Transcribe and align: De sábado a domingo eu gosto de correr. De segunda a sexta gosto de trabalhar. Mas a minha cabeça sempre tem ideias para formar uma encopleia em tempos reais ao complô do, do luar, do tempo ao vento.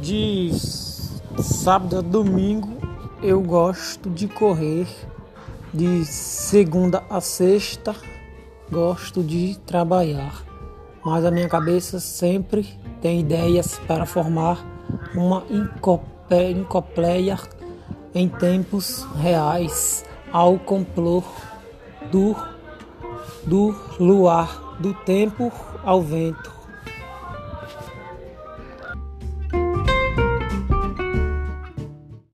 De 0.00 0.50
sábado 1.42 1.98
a 1.98 2.00
domingo 2.00 2.68
eu 3.22 3.40
gosto 3.40 4.08
de 4.08 4.26
correr. 4.28 4.86
De 5.72 6.04
segunda 6.04 7.02
a 7.08 7.20
sexta 7.20 7.94
gosto 8.70 9.22
de 9.22 9.58
trabalhar. 9.66 10.42
Mas 11.04 11.24
a 11.24 11.30
minha 11.30 11.48
cabeça 11.48 12.00
sempre 12.00 12.66
tem 13.00 13.20
ideias 13.20 13.78
para 13.86 14.06
formar 14.06 14.64
uma 15.14 15.44
encopleia 16.30 17.38
em 18.14 18.28
tempos 18.28 19.06
reais 19.16 20.04
ao 20.32 20.58
complô 20.58 21.22
do, 22.10 22.36
do 23.46 23.74
luar, 23.98 24.76
do 24.80 24.94
tempo 24.94 25.52
ao 25.84 26.02
vento. 26.02 26.60